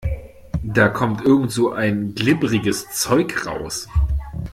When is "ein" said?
1.73-2.15